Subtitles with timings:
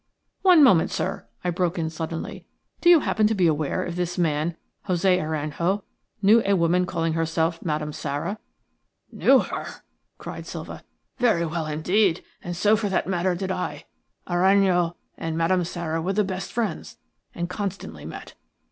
[0.41, 2.47] "One moment, sir," I broke in, suddenly.
[2.81, 4.57] "Do you happen to be aware if this man,
[4.89, 5.83] José Aranjo,
[6.23, 9.57] knew a woman calling herself Madame Sara?" "I HAD LOST TO HIM NEARLY £200,000." "Knew
[9.57, 9.71] her?"
[10.17, 10.83] cried Silva.
[11.19, 13.85] "Very well indeed, and so, for that matter, did I.
[14.27, 16.97] Aranjo and Madame Sara were the best friends,
[17.35, 18.33] and constantly met.